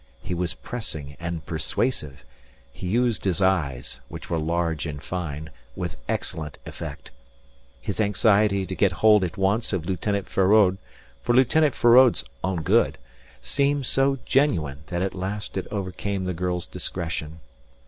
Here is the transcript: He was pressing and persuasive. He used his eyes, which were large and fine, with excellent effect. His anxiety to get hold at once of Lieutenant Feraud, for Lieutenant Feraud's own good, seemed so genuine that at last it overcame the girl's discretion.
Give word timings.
He 0.23 0.33
was 0.33 0.55
pressing 0.55 1.15
and 1.19 1.45
persuasive. 1.45 2.25
He 2.73 2.87
used 2.87 3.23
his 3.23 3.39
eyes, 3.39 4.01
which 4.07 4.31
were 4.31 4.39
large 4.39 4.87
and 4.87 4.99
fine, 4.99 5.51
with 5.75 5.95
excellent 6.09 6.57
effect. 6.65 7.11
His 7.79 8.01
anxiety 8.01 8.65
to 8.65 8.73
get 8.73 8.93
hold 8.93 9.23
at 9.23 9.37
once 9.37 9.73
of 9.73 9.85
Lieutenant 9.85 10.27
Feraud, 10.27 10.79
for 11.21 11.35
Lieutenant 11.35 11.75
Feraud's 11.75 12.23
own 12.43 12.63
good, 12.63 12.97
seemed 13.41 13.85
so 13.85 14.17
genuine 14.25 14.79
that 14.87 15.03
at 15.03 15.13
last 15.13 15.55
it 15.55 15.67
overcame 15.69 16.23
the 16.23 16.33
girl's 16.33 16.65
discretion. 16.65 17.39